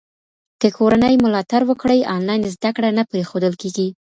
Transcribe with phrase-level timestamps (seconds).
[0.61, 3.87] که کورنۍ ملاتړ وکړي، انلاین زده کړه نه پرېښودل کېږي.